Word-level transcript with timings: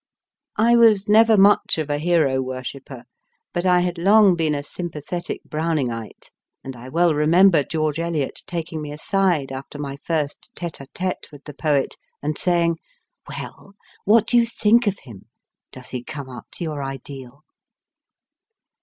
I 0.57 0.75
was 0.75 1.07
never 1.07 1.37
much 1.37 1.77
of 1.77 1.91
a 1.91 1.99
hero 1.99 2.41
worshipper, 2.41 3.03
292 3.53 3.53
MY 3.53 3.53
FIRST 3.53 3.53
BOOK 3.53 3.53
but 3.53 3.65
I 3.69 3.79
had 3.81 3.97
long 4.23 4.35
been 4.35 4.55
a 4.55 4.63
sympathetic 4.63 5.41
Browningite, 5.47 6.31
and 6.63 6.75
I 6.75 6.89
well 6.89 7.13
remember 7.13 7.61
George 7.63 7.99
Eliot 7.99 8.41
taking 8.47 8.81
me 8.81 8.91
aside 8.91 9.51
after 9.51 9.77
my 9.77 9.95
first 9.97 10.49
tcte 10.55 10.81
a 10.81 10.87
tcte 10.87 11.31
with 11.31 11.43
the 11.43 11.53
poet, 11.53 11.97
and 12.23 12.35
saying, 12.35 12.79
Well, 13.29 13.75
what 14.03 14.25
do 14.25 14.37
you 14.37 14.47
think 14.47 14.87
of 14.87 14.97
him? 15.03 15.25
Does 15.71 15.89
he 15.89 16.03
come 16.03 16.29
up 16.31 16.47
to 16.53 16.63
your 16.63 16.81
ideal 16.83 17.43